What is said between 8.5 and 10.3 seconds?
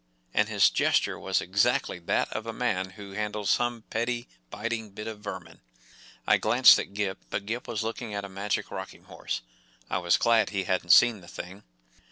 rocking horse. I was